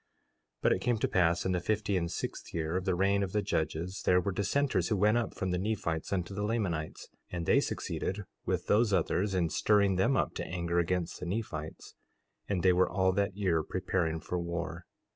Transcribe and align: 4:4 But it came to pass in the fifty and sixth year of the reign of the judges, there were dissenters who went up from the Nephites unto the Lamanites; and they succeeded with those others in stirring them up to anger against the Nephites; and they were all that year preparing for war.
4:4 0.63 0.63
But 0.63 0.71
it 0.73 0.79
came 0.81 0.97
to 0.97 1.07
pass 1.07 1.45
in 1.45 1.51
the 1.51 1.59
fifty 1.59 1.95
and 1.95 2.11
sixth 2.11 2.55
year 2.55 2.75
of 2.75 2.85
the 2.85 2.95
reign 2.95 3.21
of 3.21 3.33
the 3.33 3.43
judges, 3.43 4.01
there 4.03 4.19
were 4.19 4.31
dissenters 4.31 4.87
who 4.87 4.95
went 4.97 5.19
up 5.19 5.35
from 5.35 5.51
the 5.51 5.59
Nephites 5.59 6.11
unto 6.11 6.33
the 6.33 6.41
Lamanites; 6.41 7.07
and 7.29 7.45
they 7.45 7.59
succeeded 7.59 8.23
with 8.43 8.65
those 8.65 8.91
others 8.91 9.35
in 9.35 9.51
stirring 9.51 9.97
them 9.97 10.17
up 10.17 10.33
to 10.33 10.43
anger 10.47 10.79
against 10.79 11.19
the 11.19 11.27
Nephites; 11.27 11.93
and 12.49 12.63
they 12.63 12.73
were 12.73 12.89
all 12.89 13.11
that 13.11 13.37
year 13.37 13.61
preparing 13.61 14.19
for 14.19 14.39
war. 14.39 14.87